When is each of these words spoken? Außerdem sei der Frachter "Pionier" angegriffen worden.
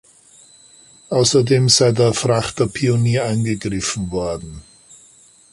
Außerdem 1.11 1.69
sei 1.69 1.91
der 1.91 2.15
Frachter 2.15 2.65
"Pionier" 2.65 3.25
angegriffen 3.25 4.09
worden. 4.09 4.63